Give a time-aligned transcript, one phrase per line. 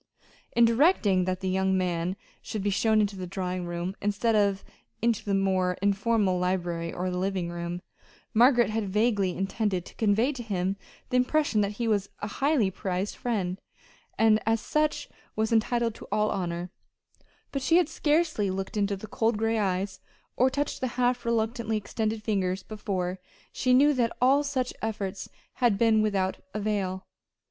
[0.53, 4.63] In directing that the young man should be shown into the drawing room instead of
[4.99, 7.83] into the more informal library or living room,
[8.33, 10.75] Margaret had vaguely intended to convey to him
[11.11, 13.61] the impression that he was a highly prized friend,
[14.17, 16.71] and as such was entitled to all honor;
[17.51, 19.99] but she had scarcely looked into the cold gray eyes,
[20.35, 23.19] or touched the half reluctantly extended fingers before
[23.53, 25.29] she knew that all such efforts
[25.61, 27.05] had been without avail.